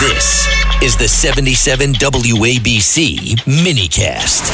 This 0.00 0.48
is 0.82 0.96
the 0.96 1.06
77 1.06 1.92
WABC 1.92 3.36
minicast. 3.44 4.48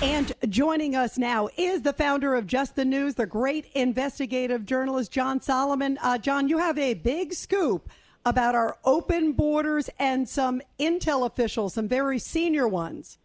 And 0.00 0.32
joining 0.48 0.94
us 0.94 1.18
now 1.18 1.48
is 1.56 1.82
the 1.82 1.92
founder 1.92 2.36
of 2.36 2.46
Just 2.46 2.76
the 2.76 2.84
News, 2.84 3.16
the 3.16 3.26
great 3.26 3.66
investigative 3.74 4.64
journalist 4.64 5.10
John 5.10 5.40
Solomon. 5.40 5.98
Uh, 6.00 6.18
John, 6.18 6.48
you 6.48 6.58
have 6.58 6.78
a 6.78 6.94
big 6.94 7.34
scoop 7.34 7.88
about 8.24 8.54
our 8.54 8.78
open 8.84 9.32
borders 9.32 9.90
and 9.98 10.28
some 10.28 10.62
intel 10.78 11.26
officials, 11.26 11.74
some 11.74 11.88
very 11.88 12.20
senior 12.20 12.68
ones. 12.68 13.18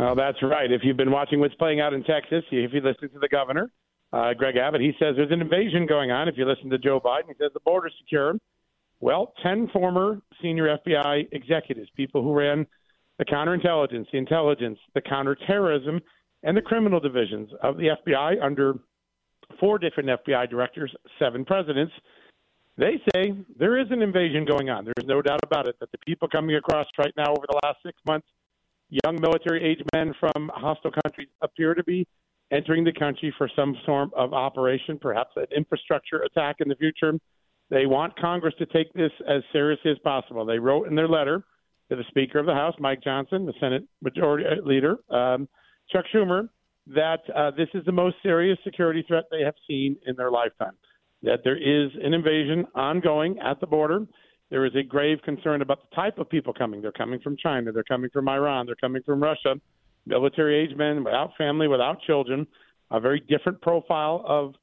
Oh, 0.00 0.16
that's 0.16 0.42
right. 0.42 0.72
If 0.72 0.80
you've 0.82 0.96
been 0.96 1.12
watching 1.12 1.38
what's 1.38 1.54
playing 1.54 1.80
out 1.80 1.94
in 1.94 2.02
Texas, 2.02 2.42
if 2.50 2.72
you 2.72 2.80
listen 2.80 3.08
to 3.10 3.20
the 3.20 3.28
governor, 3.28 3.70
uh, 4.12 4.34
Greg 4.34 4.56
Abbott, 4.56 4.80
he 4.80 4.94
says 4.98 5.14
there's 5.14 5.30
an 5.30 5.42
invasion 5.42 5.86
going 5.86 6.10
on. 6.10 6.26
If 6.26 6.36
you 6.36 6.44
listen 6.44 6.70
to 6.70 6.78
Joe 6.78 6.98
Biden, 6.98 7.28
he 7.28 7.34
says 7.38 7.52
the 7.54 7.60
border's 7.60 7.94
secure. 8.00 8.34
Well, 9.00 9.34
10 9.42 9.68
former 9.72 10.20
senior 10.40 10.78
FBI 10.78 11.28
executives, 11.32 11.88
people 11.96 12.22
who 12.22 12.32
ran 12.32 12.66
the 13.18 13.24
counterintelligence, 13.24 14.06
the 14.10 14.18
intelligence, 14.18 14.78
the 14.94 15.00
counterterrorism, 15.00 16.00
and 16.42 16.56
the 16.56 16.62
criminal 16.62 17.00
divisions 17.00 17.50
of 17.62 17.76
the 17.76 17.96
FBI 18.06 18.42
under 18.42 18.74
four 19.60 19.78
different 19.78 20.08
FBI 20.08 20.48
directors, 20.50 20.94
seven 21.18 21.44
presidents. 21.44 21.92
They 22.78 23.00
say 23.14 23.32
there 23.58 23.78
is 23.78 23.86
an 23.90 24.02
invasion 24.02 24.44
going 24.44 24.68
on. 24.68 24.84
There's 24.84 25.06
no 25.06 25.22
doubt 25.22 25.40
about 25.44 25.66
it 25.66 25.76
that 25.80 25.90
the 25.92 25.98
people 26.06 26.28
coming 26.28 26.56
across 26.56 26.86
right 26.98 27.12
now 27.16 27.30
over 27.30 27.46
the 27.48 27.58
last 27.64 27.78
six 27.84 27.96
months, 28.06 28.26
young 29.04 29.20
military 29.20 29.64
age 29.64 29.80
men 29.94 30.14
from 30.20 30.50
hostile 30.54 30.92
countries, 31.04 31.28
appear 31.40 31.74
to 31.74 31.82
be 31.84 32.06
entering 32.52 32.84
the 32.84 32.92
country 32.92 33.34
for 33.36 33.50
some 33.56 33.76
form 33.86 34.10
of 34.14 34.32
operation, 34.32 34.98
perhaps 35.00 35.30
an 35.36 35.46
infrastructure 35.56 36.18
attack 36.22 36.56
in 36.60 36.68
the 36.68 36.76
future. 36.76 37.14
They 37.70 37.86
want 37.86 38.18
Congress 38.18 38.54
to 38.58 38.66
take 38.66 38.92
this 38.92 39.10
as 39.28 39.42
seriously 39.52 39.90
as 39.90 39.98
possible. 39.98 40.44
They 40.44 40.58
wrote 40.58 40.86
in 40.88 40.94
their 40.94 41.08
letter 41.08 41.44
to 41.90 41.96
the 41.96 42.04
Speaker 42.08 42.38
of 42.38 42.46
the 42.46 42.54
House, 42.54 42.74
Mike 42.78 43.02
Johnson, 43.02 43.46
the 43.46 43.54
Senate 43.60 43.84
Majority 44.02 44.44
uh, 44.46 44.64
Leader, 44.64 44.98
um, 45.10 45.48
Chuck 45.90 46.04
Schumer, 46.14 46.48
that 46.88 47.20
uh, 47.34 47.50
this 47.56 47.68
is 47.74 47.84
the 47.84 47.92
most 47.92 48.16
serious 48.22 48.58
security 48.64 49.04
threat 49.06 49.24
they 49.30 49.42
have 49.42 49.54
seen 49.68 49.96
in 50.06 50.14
their 50.16 50.30
lifetime. 50.30 50.72
That 51.22 51.40
there 51.42 51.56
is 51.56 51.90
an 52.02 52.14
invasion 52.14 52.66
ongoing 52.74 53.38
at 53.38 53.60
the 53.60 53.66
border. 53.66 54.06
There 54.50 54.64
is 54.64 54.72
a 54.76 54.82
grave 54.84 55.18
concern 55.24 55.62
about 55.62 55.80
the 55.88 55.96
type 55.96 56.18
of 56.18 56.28
people 56.28 56.52
coming. 56.52 56.80
They're 56.80 56.92
coming 56.92 57.18
from 57.20 57.36
China. 57.36 57.72
They're 57.72 57.82
coming 57.82 58.10
from 58.12 58.28
Iran. 58.28 58.66
They're 58.66 58.76
coming 58.76 59.02
from 59.04 59.20
Russia. 59.20 59.56
Military 60.06 60.56
age 60.56 60.76
men 60.76 61.02
without 61.02 61.30
family, 61.36 61.66
without 61.66 62.00
children. 62.02 62.46
A 62.92 63.00
very 63.00 63.18
different 63.28 63.60
profile 63.60 64.22
of 64.24 64.54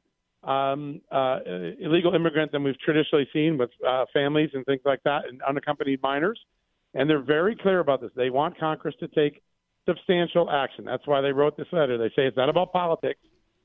um, 0.44 1.02
uh, 1.12 1.40
illegal 1.80 2.14
immigrant 2.14 2.52
than 2.52 2.64
we've 2.64 2.80
traditionally 2.80 3.28
seen 3.32 3.58
with 3.58 3.70
uh, 3.88 4.06
families 4.14 4.50
and 4.54 4.66
things 4.66 4.82
like 4.86 5.02
that 5.04 5.28
and 5.28 5.42
unaccompanied 5.44 6.02
minors. 6.02 6.40
And 6.94 7.10
they're 7.10 7.24
very 7.24 7.56
clear 7.56 7.80
about 7.80 8.02
this. 8.02 8.12
They 8.16 8.30
want 8.30 8.60
Congress 8.60 8.96
to 9.00 9.08
take 9.08 9.42
substantial 9.88 10.50
action. 10.50 10.86
That's 10.86 11.06
why 11.08 11.22
they 11.22 11.32
wrote 11.32 11.58
this 11.58 11.68
letter. 11.72 11.98
They 11.98 12.10
say 12.10 12.28
it's 12.28 12.38
not 12.38 12.50
about 12.50 12.72
politics, 12.72 13.20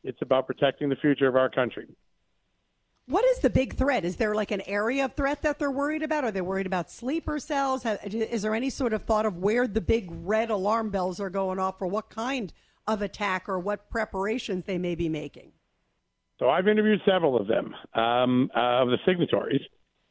it's 0.04 0.20
about 0.22 0.46
protecting 0.46 0.88
the 0.88 0.96
future 0.96 1.28
of 1.28 1.36
our 1.36 1.50
country. 1.50 1.86
What 3.06 3.24
is 3.24 3.38
the 3.38 3.48
big 3.48 3.74
threat? 3.74 4.04
Is 4.04 4.16
there 4.16 4.34
like 4.34 4.50
an 4.50 4.60
area 4.66 5.06
of 5.06 5.14
threat 5.14 5.40
that 5.42 5.58
they're 5.58 5.70
worried 5.70 6.02
about? 6.02 6.24
Are 6.24 6.30
they 6.30 6.42
worried 6.42 6.66
about 6.66 6.90
sleeper 6.90 7.38
cells? 7.38 7.86
Is 7.86 8.42
there 8.42 8.54
any 8.54 8.68
sort 8.68 8.92
of 8.92 9.04
thought 9.04 9.24
of 9.24 9.38
where 9.38 9.66
the 9.66 9.80
big 9.80 10.08
red 10.10 10.50
alarm 10.50 10.90
bells 10.90 11.18
are 11.18 11.30
going 11.30 11.58
off 11.58 11.80
or 11.80 11.86
what 11.86 12.10
kind 12.10 12.52
of 12.86 13.00
attack 13.00 13.48
or 13.48 13.58
what 13.58 13.88
preparations 13.88 14.66
they 14.66 14.76
may 14.76 14.94
be 14.94 15.08
making? 15.08 15.52
So 16.38 16.48
I've 16.48 16.68
interviewed 16.68 17.00
several 17.04 17.36
of 17.36 17.48
them, 17.48 17.74
um, 17.94 18.50
uh, 18.54 18.82
of 18.82 18.88
the 18.88 18.98
signatories, 19.04 19.60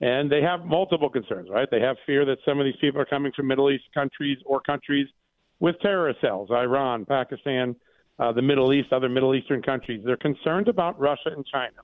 and 0.02 0.32
they 0.32 0.42
have 0.42 0.66
multiple 0.66 1.10
concerns, 1.10 1.50
right? 1.50 1.68
They 1.72 1.80
have 1.80 1.96
fear 2.06 2.26
that 2.26 2.38
some 2.46 2.60
of 2.60 2.66
these 2.66 2.76
people 2.82 3.00
are 3.02 3.06
coming 3.06 3.32
from 3.36 3.48
Middle 3.48 3.72
East 3.72 3.86
countries 3.94 4.38
or 4.46 4.60
countries 4.62 5.08
with 5.60 5.76
terrorist 5.82 6.22
cells, 6.22 6.50
Iran, 6.52 7.06
Pakistan, 7.06 7.76
uh, 8.20 8.32
the 8.32 8.42
Middle 8.42 8.74
East, 8.74 8.92
other 8.92 9.10
Middle 9.10 9.34
Eastern 9.36 9.62
countries. 9.62 10.02
They're 10.06 10.18
concerned 10.18 10.68
about 10.68 11.00
Russia 11.00 11.30
and 11.36 11.46
China. 11.46 11.82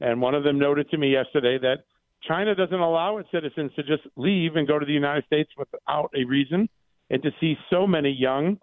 And 0.00 0.20
one 0.20 0.34
of 0.34 0.44
them 0.44 0.58
noted 0.58 0.88
to 0.90 0.98
me 0.98 1.12
yesterday 1.12 1.58
that 1.58 1.84
China 2.26 2.54
doesn't 2.54 2.78
allow 2.78 3.18
its 3.18 3.30
citizens 3.30 3.72
to 3.76 3.82
just 3.82 4.02
leave 4.16 4.56
and 4.56 4.66
go 4.66 4.78
to 4.78 4.86
the 4.86 4.92
United 4.92 5.24
States 5.26 5.50
without 5.58 6.10
a 6.14 6.24
reason. 6.24 6.68
And 7.10 7.22
to 7.22 7.30
see 7.40 7.56
so 7.70 7.86
many 7.86 8.10
young 8.10 8.58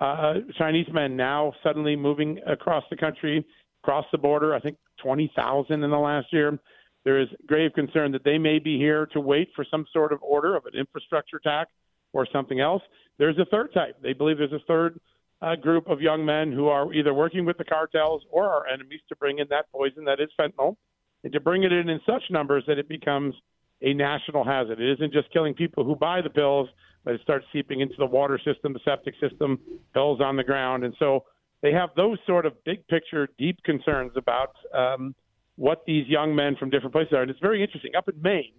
uh, 0.00 0.34
Chinese 0.56 0.86
men 0.92 1.16
now 1.16 1.52
suddenly 1.62 1.96
moving 1.96 2.38
across 2.46 2.84
the 2.90 2.96
country 2.96 3.44
across 3.82 4.04
the 4.12 4.18
border, 4.18 4.54
I 4.54 4.60
think 4.60 4.76
20,000 5.02 5.82
in 5.82 5.90
the 5.90 5.96
last 5.96 6.32
year. 6.32 6.58
There 7.04 7.20
is 7.20 7.28
grave 7.46 7.72
concern 7.74 8.12
that 8.12 8.24
they 8.24 8.38
may 8.38 8.58
be 8.58 8.76
here 8.76 9.06
to 9.12 9.20
wait 9.20 9.48
for 9.54 9.64
some 9.70 9.86
sort 9.92 10.12
of 10.12 10.22
order 10.22 10.56
of 10.56 10.66
an 10.66 10.78
infrastructure 10.78 11.36
attack 11.36 11.68
or 12.12 12.26
something 12.32 12.60
else. 12.60 12.82
There's 13.18 13.38
a 13.38 13.46
third 13.46 13.72
type. 13.72 13.96
They 14.02 14.12
believe 14.12 14.38
there's 14.38 14.52
a 14.52 14.64
third 14.66 15.00
uh, 15.40 15.56
group 15.56 15.88
of 15.88 16.00
young 16.00 16.24
men 16.24 16.52
who 16.52 16.66
are 16.68 16.92
either 16.92 17.14
working 17.14 17.44
with 17.44 17.58
the 17.58 17.64
cartels 17.64 18.22
or 18.30 18.48
our 18.48 18.66
enemies 18.66 19.00
to 19.08 19.16
bring 19.16 19.38
in 19.38 19.46
that 19.50 19.66
poison 19.72 20.04
that 20.04 20.20
is 20.20 20.28
fentanyl 20.38 20.76
and 21.24 21.32
to 21.32 21.40
bring 21.40 21.62
it 21.62 21.72
in 21.72 21.88
in 21.88 22.00
such 22.06 22.22
numbers 22.30 22.64
that 22.66 22.78
it 22.78 22.88
becomes 22.88 23.34
a 23.82 23.94
national 23.94 24.44
hazard. 24.44 24.80
It 24.80 24.92
isn't 24.94 25.12
just 25.12 25.32
killing 25.32 25.54
people 25.54 25.84
who 25.84 25.94
buy 25.94 26.20
the 26.20 26.30
pills, 26.30 26.68
but 27.04 27.14
it 27.14 27.20
starts 27.22 27.46
seeping 27.52 27.80
into 27.80 27.94
the 27.98 28.06
water 28.06 28.40
system, 28.44 28.72
the 28.72 28.80
septic 28.84 29.14
system, 29.20 29.60
pills 29.94 30.20
on 30.20 30.36
the 30.36 30.44
ground. 30.44 30.84
And 30.84 30.94
so 30.98 31.24
they 31.62 31.72
have 31.72 31.90
those 31.96 32.18
sort 32.26 32.46
of 32.46 32.52
big 32.64 32.86
picture, 32.88 33.28
deep 33.38 33.62
concerns 33.64 34.12
about 34.16 34.54
um, 34.74 35.14
what 35.56 35.82
these 35.86 36.06
young 36.06 36.34
men 36.34 36.56
from 36.56 36.70
different 36.70 36.92
places 36.92 37.12
are. 37.12 37.22
And 37.22 37.30
it's 37.30 37.40
very 37.40 37.62
interesting. 37.62 37.92
Up 37.96 38.08
in 38.08 38.20
Maine, 38.22 38.52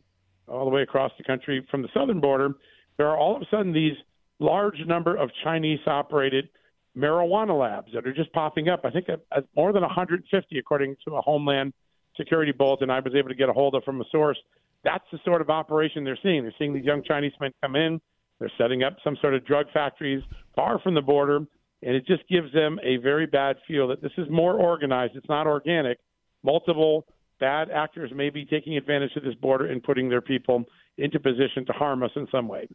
all 0.48 0.66
the 0.66 0.72
way 0.72 0.82
across 0.82 1.12
the 1.18 1.24
country 1.24 1.66
from 1.72 1.82
the 1.82 1.90
southern 1.94 2.20
border, 2.20 2.56
there 2.98 3.08
are 3.08 3.18
all 3.18 3.36
of 3.36 3.42
a 3.42 3.46
sudden 3.50 3.72
these 3.72 3.96
large 4.40 4.80
number 4.86 5.16
of 5.16 5.30
Chinese 5.44 5.80
operated 5.88 6.50
marijuana 6.98 7.58
labs 7.58 7.94
that 7.94 8.06
are 8.06 8.14
just 8.14 8.32
popping 8.34 8.68
up. 8.68 8.82
I 8.84 8.90
think 8.90 9.08
more 9.56 9.72
than 9.72 9.82
150, 9.82 10.60
according 10.60 10.96
to 11.06 11.16
a 11.16 11.22
Homeland 11.22 11.74
Security 12.18 12.52
bulletin 12.52 12.90
I 12.90 13.00
was 13.00 13.14
able 13.16 13.30
to 13.30 13.36
get 13.36 13.48
a 13.48 13.54
hold 13.54 13.76
of 13.76 13.84
from 13.86 14.02
a 14.02 14.04
source. 14.12 14.38
That's 14.84 15.06
the 15.12 15.20
sort 15.24 15.40
of 15.40 15.50
operation 15.50 16.04
they're 16.04 16.20
seeing. 16.22 16.44
They're 16.44 16.54
seeing 16.60 16.74
these 16.74 16.84
young 16.84 17.02
Chinese 17.04 17.32
men 17.40 17.52
come 17.62 17.78
in. 17.78 18.02
They're 18.40 18.52
setting 18.58 18.84
up 18.84 18.98
some 19.04 19.16
sort 19.22 19.36
of 19.36 19.46
drug 19.46 19.68
factories 19.74 20.22
far 20.56 20.80
from 20.80 20.96
the 20.96 21.02
border 21.02 21.46
and 21.82 21.96
it 21.96 22.06
just 22.06 22.28
gives 22.28 22.52
them 22.54 22.80
a 22.84 22.98
very 22.98 23.26
bad 23.26 23.56
feel 23.68 23.88
that 23.88 24.02
this 24.02 24.12
is 24.18 24.28
more 24.30 24.54
organized. 24.54 25.16
It's 25.16 25.30
not 25.30 25.48
organic. 25.48 25.98
Multiple 26.44 27.06
bad 27.40 27.70
actors 27.70 28.12
may 28.14 28.30
be 28.30 28.46
taking 28.46 28.76
advantage 28.76 29.16
of 29.16 29.24
this 29.24 29.36
border 29.36 29.68
and 29.68 29.82
putting 29.82 30.10
their 30.10 30.22
people 30.22 30.66
into 30.98 31.20
position 31.20 31.66
to 31.66 31.74
harm 31.74 32.04
us 32.04 32.12
in 32.16 32.28
some 32.32 32.48
way. 32.48 32.68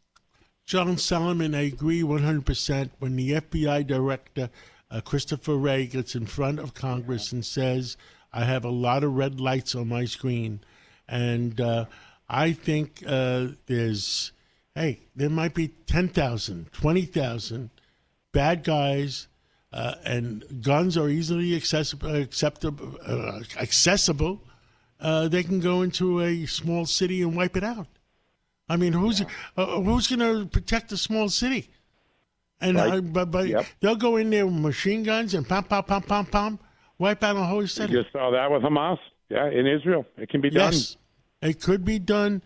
John 0.65 0.97
Solomon, 0.97 1.53
I 1.53 1.67
agree 1.67 2.01
100%. 2.01 2.89
When 2.97 3.15
the 3.15 3.33
FBI 3.33 3.85
director, 3.85 4.49
uh, 4.89 5.01
Christopher 5.01 5.57
Wray, 5.57 5.85
gets 5.85 6.15
in 6.15 6.25
front 6.25 6.59
of 6.59 6.73
Congress 6.73 7.31
and 7.31 7.45
says, 7.45 7.97
I 8.33 8.45
have 8.45 8.65
a 8.65 8.69
lot 8.69 9.03
of 9.03 9.13
red 9.13 9.39
lights 9.39 9.75
on 9.75 9.87
my 9.89 10.05
screen. 10.05 10.61
And 11.07 11.61
uh, 11.61 11.85
I 12.27 12.53
think 12.53 13.03
uh, 13.05 13.49
there's, 13.67 14.31
hey, 14.73 15.01
there 15.15 15.29
might 15.29 15.53
be 15.53 15.67
10,000, 15.67 16.71
20,000 16.73 17.69
bad 18.35 18.65
guys, 18.65 19.29
uh, 19.71 19.95
and 20.03 20.43
guns 20.61 20.97
are 20.97 21.09
easily 21.09 21.55
accessible, 21.55 22.13
acceptable, 22.13 22.97
uh, 23.07 23.39
accessible. 23.57 24.43
Uh, 24.99 25.29
they 25.29 25.41
can 25.41 25.59
go 25.61 25.81
into 25.81 26.21
a 26.21 26.45
small 26.45 26.85
city 26.85 27.21
and 27.21 27.35
wipe 27.35 27.55
it 27.55 27.63
out. 27.63 27.87
I 28.67 28.75
mean, 28.75 28.93
who's 28.93 29.21
yeah. 29.21 29.27
Uh, 29.55 29.79
who's 29.81 30.07
going 30.07 30.19
to 30.19 30.45
protect 30.47 30.91
a 30.91 30.97
small 30.97 31.29
city? 31.29 31.69
And 32.59 32.77
right. 32.77 32.93
Uh, 32.93 33.01
but, 33.01 33.31
but 33.31 33.47
yep. 33.47 33.65
they'll 33.79 33.95
go 33.95 34.17
in 34.17 34.29
there 34.29 34.45
with 34.45 34.55
machine 34.55 35.03
guns 35.03 35.33
and 35.33 35.47
pom 35.47 35.63
pom 35.63 35.83
pom 35.83 36.03
pom 36.03 36.25
pom, 36.25 36.59
wipe 36.97 37.23
out 37.23 37.37
a 37.37 37.43
whole 37.43 37.67
city. 37.67 37.93
You 37.93 38.01
just 38.01 38.11
saw 38.11 38.31
that 38.31 38.51
with 38.51 38.63
Hamas. 38.63 38.99
Yeah, 39.29 39.49
in 39.49 39.65
Israel, 39.65 40.05
it 40.17 40.29
can 40.29 40.41
be 40.41 40.49
done. 40.49 40.73
Yes, 40.73 40.97
it 41.41 41.61
could 41.61 41.85
be 41.85 41.99
done. 41.99 42.41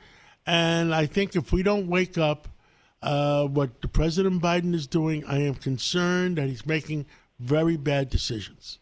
And 0.45 0.93
I 0.93 1.05
think 1.07 1.35
if 1.35 1.51
we 1.51 1.63
don't 1.63 1.87
wake 1.87 2.17
up 2.17 2.47
uh, 3.01 3.45
what 3.45 3.91
President 3.93 4.41
Biden 4.41 4.73
is 4.73 4.87
doing, 4.87 5.23
I 5.25 5.39
am 5.39 5.55
concerned 5.55 6.37
that 6.37 6.47
he's 6.47 6.65
making 6.65 7.05
very 7.39 7.77
bad 7.77 8.09
decisions. 8.09 8.79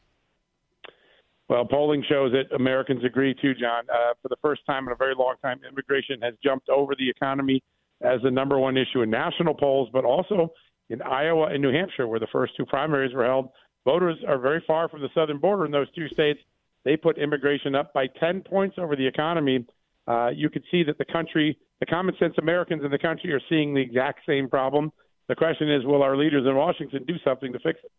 Well, 1.50 1.66
polling 1.66 2.04
shows 2.10 2.34
that 2.34 2.54
Americans 2.54 3.06
agree 3.06 3.34
too, 3.34 3.54
John. 3.54 3.84
Uh, 3.90 4.14
for 4.22 4.28
the 4.28 4.36
first 4.42 4.62
time 4.66 4.88
in 4.88 4.92
a 4.92 4.96
very 4.96 5.16
long 5.16 5.36
time, 5.42 5.62
immigration 5.70 6.20
has 6.22 6.34
jumped 6.44 6.68
over 6.68 6.94
the 6.96 7.10
economy 7.10 7.64
as 8.02 8.22
the 8.22 8.32
number 8.32 8.60
one 8.60 8.76
issue 8.76 9.02
in 9.02 9.10
national 9.10 9.54
polls, 9.54 9.90
but 9.94 10.04
also 10.04 10.52
in 10.90 11.02
Iowa 11.02 11.48
and 11.48 11.62
New 11.62 11.72
Hampshire, 11.72 12.08
where 12.08 12.20
the 12.20 12.28
first 12.32 12.54
two 12.58 12.66
primaries 12.66 13.14
were 13.14 13.26
held. 13.26 13.50
Voters 13.86 14.18
are 14.28 14.38
very 14.38 14.62
far 14.68 14.90
from 14.90 15.02
the 15.02 15.10
southern 15.16 15.40
border 15.40 15.66
in 15.66 15.72
those 15.72 15.90
two 15.96 16.10
states. 16.10 16.40
They 16.84 16.98
put 16.98 17.18
immigration 17.18 17.76
up 17.76 17.94
by 17.94 18.08
10 18.20 18.42
points 18.42 18.76
over 18.78 18.96
the 18.96 19.08
economy. 19.08 19.66
Uh, 20.06 20.30
you 20.30 20.50
could 20.50 20.64
see 20.70 20.84
that 20.84 20.98
the 20.98 21.06
country 21.06 21.58
the 21.80 21.86
common 21.86 22.16
sense 22.20 22.36
Americans 22.38 22.84
in 22.84 22.92
the 22.92 22.98
country 22.98 23.32
are 23.34 23.42
seeing 23.50 23.74
the 23.74 23.82
exact 23.82 24.22
same 24.26 24.50
problem. 24.50 24.92
The 25.28 25.36
question 25.36 25.72
is, 25.72 25.86
will 25.86 26.04
our 26.04 26.16
leaders 26.16 26.46
in 26.46 26.56
Washington 26.56 27.04
do 27.06 27.16
something 27.24 27.52
to 27.54 27.60
fix 27.60 27.80
it? 27.84 27.92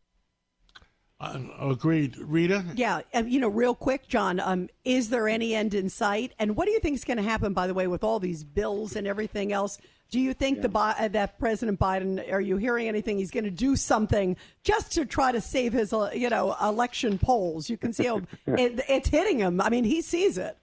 Uh, 1.20 1.40
agreed, 1.60 2.16
Rita. 2.16 2.64
Yeah, 2.76 3.00
um, 3.12 3.26
you 3.26 3.40
know, 3.40 3.48
real 3.48 3.74
quick, 3.74 4.06
John. 4.06 4.38
Um, 4.38 4.68
is 4.84 5.10
there 5.10 5.28
any 5.28 5.52
end 5.52 5.74
in 5.74 5.88
sight? 5.88 6.32
And 6.38 6.54
what 6.54 6.66
do 6.66 6.70
you 6.70 6.78
think 6.78 6.94
is 6.94 7.04
going 7.04 7.16
to 7.16 7.24
happen? 7.24 7.52
By 7.52 7.66
the 7.66 7.74
way, 7.74 7.88
with 7.88 8.04
all 8.04 8.20
these 8.20 8.44
bills 8.44 8.94
and 8.94 9.04
everything 9.04 9.52
else, 9.52 9.78
do 10.10 10.20
you 10.20 10.32
think 10.32 10.62
the 10.62 10.70
uh, 10.72 11.08
that 11.08 11.38
President 11.40 11.80
Biden? 11.80 12.32
Are 12.32 12.40
you 12.40 12.56
hearing 12.56 12.86
anything? 12.86 13.18
He's 13.18 13.32
going 13.32 13.44
to 13.44 13.50
do 13.50 13.74
something 13.74 14.36
just 14.62 14.92
to 14.92 15.04
try 15.04 15.32
to 15.32 15.40
save 15.40 15.72
his, 15.72 15.92
uh, 15.92 16.10
you 16.14 16.30
know, 16.30 16.56
election 16.62 17.18
polls. 17.18 17.68
You 17.68 17.76
can 17.76 17.92
see 17.92 18.06
how 18.06 18.18
it, 18.46 18.80
it's 18.88 19.08
hitting 19.08 19.38
him. 19.40 19.60
I 19.60 19.70
mean, 19.70 19.84
he 19.84 20.02
sees 20.02 20.38
it. 20.38 20.56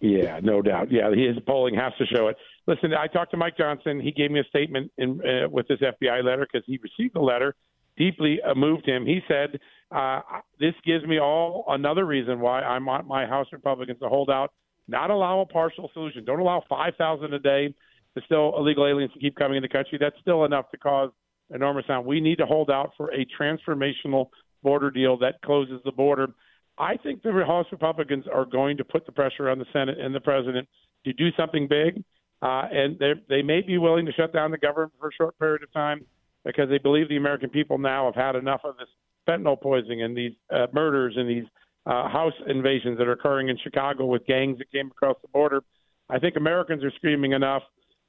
Yeah, 0.00 0.40
no 0.42 0.60
doubt. 0.62 0.92
Yeah, 0.92 1.10
his 1.10 1.38
polling 1.46 1.74
has 1.74 1.92
to 1.98 2.06
show 2.06 2.28
it. 2.28 2.36
Listen, 2.66 2.92
I 2.94 3.06
talked 3.06 3.30
to 3.30 3.36
Mike 3.36 3.56
Johnson. 3.56 4.00
He 4.00 4.12
gave 4.12 4.30
me 4.30 4.40
a 4.40 4.44
statement 4.44 4.92
in, 4.98 5.20
uh, 5.20 5.48
with 5.48 5.66
this 5.68 5.80
FBI 5.80 6.22
letter 6.22 6.46
because 6.50 6.64
he 6.66 6.78
received 6.82 7.14
the 7.14 7.20
letter 7.20 7.54
deeply 7.96 8.40
moved 8.56 8.86
him. 8.86 9.06
He 9.06 9.20
said, 9.28 9.58
uh, 9.90 10.20
"This 10.58 10.74
gives 10.84 11.04
me 11.06 11.18
all 11.18 11.64
another 11.68 12.04
reason 12.04 12.40
why 12.40 12.60
I 12.62 12.78
want 12.78 13.06
my 13.06 13.26
House 13.26 13.46
Republicans 13.52 13.98
to 14.00 14.08
hold 14.08 14.30
out, 14.30 14.52
not 14.88 15.10
allow 15.10 15.40
a 15.40 15.46
partial 15.46 15.90
solution. 15.92 16.24
Don't 16.24 16.40
allow 16.40 16.60
5,000 16.68 17.32
a 17.32 17.38
day 17.38 17.74
to 18.16 18.22
still 18.24 18.56
illegal 18.56 18.86
aliens 18.86 19.12
to 19.12 19.18
keep 19.18 19.36
coming 19.36 19.56
in 19.56 19.62
the 19.62 19.68
country. 19.68 19.98
That's 19.98 20.18
still 20.20 20.44
enough 20.44 20.70
to 20.70 20.76
cause 20.76 21.10
enormous 21.50 21.86
harm. 21.86 22.04
We 22.04 22.20
need 22.20 22.38
to 22.38 22.46
hold 22.46 22.70
out 22.70 22.92
for 22.96 23.12
a 23.12 23.24
transformational 23.40 24.30
border 24.62 24.90
deal 24.90 25.16
that 25.18 25.40
closes 25.42 25.80
the 25.84 25.92
border." 25.92 26.34
I 26.78 26.96
think 26.96 27.22
the 27.22 27.32
House 27.46 27.66
Republicans 27.70 28.24
are 28.32 28.44
going 28.44 28.76
to 28.78 28.84
put 28.84 29.06
the 29.06 29.12
pressure 29.12 29.48
on 29.48 29.58
the 29.58 29.66
Senate 29.72 29.98
and 29.98 30.14
the 30.14 30.20
president 30.20 30.68
to 31.04 31.12
do 31.12 31.28
something 31.36 31.68
big, 31.68 32.02
uh, 32.42 32.64
and 32.72 32.98
they 33.28 33.42
may 33.42 33.60
be 33.60 33.78
willing 33.78 34.06
to 34.06 34.12
shut 34.12 34.32
down 34.32 34.50
the 34.50 34.58
government 34.58 34.92
for 34.98 35.08
a 35.08 35.12
short 35.12 35.38
period 35.38 35.62
of 35.62 35.72
time 35.72 36.04
because 36.44 36.68
they 36.68 36.78
believe 36.78 37.08
the 37.08 37.16
American 37.16 37.48
people 37.48 37.78
now 37.78 38.06
have 38.06 38.14
had 38.14 38.36
enough 38.36 38.60
of 38.64 38.76
this 38.76 38.88
fentanyl 39.28 39.60
poisoning 39.60 40.02
and 40.02 40.16
these 40.16 40.32
uh, 40.52 40.66
murders 40.72 41.14
and 41.16 41.28
these 41.28 41.44
uh, 41.86 42.08
house 42.08 42.34
invasions 42.46 42.98
that 42.98 43.06
are 43.06 43.12
occurring 43.12 43.48
in 43.48 43.58
Chicago 43.62 44.06
with 44.06 44.26
gangs 44.26 44.58
that 44.58 44.70
came 44.70 44.88
across 44.88 45.16
the 45.22 45.28
border. 45.28 45.62
I 46.08 46.18
think 46.18 46.36
Americans 46.36 46.82
are 46.84 46.90
screaming 46.96 47.32
enough, 47.32 47.62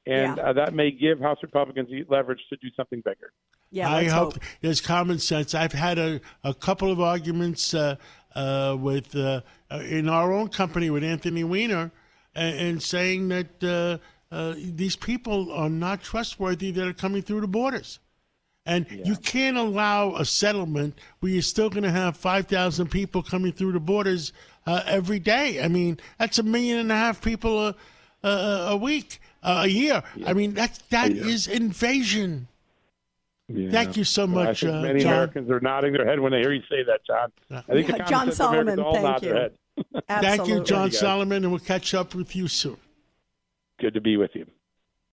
and 0.05 0.37
yeah. 0.37 0.43
uh, 0.43 0.53
that 0.53 0.73
may 0.73 0.91
give 0.91 1.19
House 1.19 1.37
Republicans 1.41 1.89
leverage 2.09 2.41
to 2.49 2.57
do 2.57 2.67
something 2.75 3.01
bigger. 3.03 3.31
Yeah, 3.71 3.93
I 3.93 4.05
hope, 4.05 4.33
hope, 4.33 4.43
there's 4.61 4.79
common 4.79 5.19
sense. 5.19 5.53
I've 5.53 5.73
had 5.73 5.97
a, 5.97 6.21
a 6.43 6.53
couple 6.53 6.91
of 6.91 7.01
arguments 7.01 7.73
uh, 7.73 7.95
uh, 8.35 8.75
with 8.79 9.15
uh, 9.15 9.41
in 9.71 10.09
our 10.09 10.31
own 10.33 10.49
company 10.49 10.89
with 10.89 11.03
Anthony 11.03 11.43
Weiner, 11.43 11.91
and, 12.35 12.59
and 12.59 12.83
saying 12.83 13.29
that 13.29 13.99
these 14.55 14.95
people 14.95 15.51
are 15.51 15.69
not 15.69 16.03
trustworthy 16.03 16.71
that 16.71 16.87
are 16.87 16.93
coming 16.93 17.21
through 17.21 17.41
the 17.41 17.47
borders. 17.47 17.99
And 18.65 18.87
yeah. 18.89 19.03
you 19.05 19.15
can't 19.15 19.57
allow 19.57 20.15
a 20.15 20.25
settlement 20.25 20.97
where 21.19 21.31
you're 21.31 21.41
still 21.43 21.69
going 21.69 21.83
to 21.83 21.91
have 21.91 22.17
5,000 22.17 22.89
people 22.89 23.21
coming 23.21 23.51
through 23.51 23.73
the 23.73 23.79
borders 23.79 24.33
uh, 24.65 24.81
every 24.87 25.19
day. 25.19 25.61
I 25.63 25.67
mean, 25.67 25.99
that's 26.17 26.39
a 26.39 26.43
million 26.43 26.79
and 26.79 26.91
a 26.91 26.95
half 26.95 27.21
people 27.21 27.67
a, 27.67 27.75
a, 28.23 28.29
a 28.69 28.77
week, 28.77 29.21
uh, 29.43 29.61
a 29.65 29.67
year. 29.67 30.01
Yeah. 30.15 30.29
I 30.29 30.33
mean, 30.33 30.55
that, 30.55 30.79
that 30.89 31.11
is 31.11 31.47
invasion. 31.47 32.47
Yeah. 33.47 33.69
Thank 33.69 33.95
you 33.95 34.03
so 34.03 34.25
much. 34.25 34.63
Well, 34.63 34.73
I 34.73 34.75
think 34.75 34.85
uh, 34.85 34.87
many 34.87 34.99
John. 35.01 35.13
Americans 35.13 35.51
are 35.51 35.59
nodding 35.59 35.93
their 35.93 36.05
head 36.05 36.19
when 36.19 36.31
they 36.31 36.39
hear 36.39 36.51
you 36.51 36.63
say 36.69 36.83
that, 36.83 37.05
John. 37.05 37.31
I 37.51 37.61
think 37.73 37.89
yeah, 37.89 38.05
John 38.05 38.31
Solomon, 38.31 38.77
thank 38.77 39.21
you. 39.21 39.49
thank 40.07 40.47
you, 40.47 40.63
John 40.63 40.91
Solomon, 40.91 41.43
and 41.43 41.51
we'll 41.51 41.59
catch 41.59 41.93
up 41.93 42.15
with 42.15 42.35
you 42.35 42.47
soon. 42.47 42.77
Good 43.79 43.93
to 43.93 44.01
be 44.01 44.17
with 44.17 44.31
you. 44.33 44.47